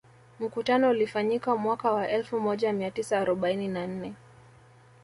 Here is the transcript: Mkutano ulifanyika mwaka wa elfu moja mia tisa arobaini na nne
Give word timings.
Mkutano 0.39 0.89
ulifanyika 0.89 1.55
mwaka 1.57 1.91
wa 1.91 2.09
elfu 2.09 2.39
moja 2.39 2.73
mia 2.73 2.91
tisa 2.91 3.19
arobaini 3.19 3.67
na 3.67 3.87
nne 3.87 4.13